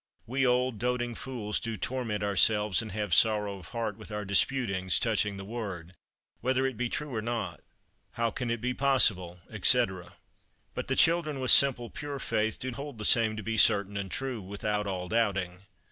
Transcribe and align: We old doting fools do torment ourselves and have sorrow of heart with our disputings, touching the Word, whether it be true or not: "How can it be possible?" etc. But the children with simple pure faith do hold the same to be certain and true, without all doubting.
We 0.25 0.47
old 0.47 0.79
doting 0.79 1.13
fools 1.13 1.59
do 1.59 1.77
torment 1.77 2.23
ourselves 2.23 2.81
and 2.81 2.91
have 2.91 3.13
sorrow 3.13 3.59
of 3.59 3.67
heart 3.67 3.97
with 3.97 4.11
our 4.11 4.25
disputings, 4.25 4.99
touching 4.99 5.37
the 5.37 5.45
Word, 5.45 5.93
whether 6.39 6.65
it 6.65 6.75
be 6.75 6.89
true 6.89 7.13
or 7.13 7.21
not: 7.21 7.59
"How 8.13 8.31
can 8.31 8.49
it 8.49 8.61
be 8.61 8.73
possible?" 8.73 9.41
etc. 9.51 10.15
But 10.73 10.87
the 10.87 10.95
children 10.95 11.39
with 11.39 11.51
simple 11.51 11.91
pure 11.91 12.17
faith 12.17 12.57
do 12.57 12.71
hold 12.71 12.97
the 12.97 13.05
same 13.05 13.37
to 13.37 13.43
be 13.43 13.57
certain 13.57 13.95
and 13.95 14.09
true, 14.09 14.41
without 14.41 14.87
all 14.87 15.07
doubting. 15.07 15.65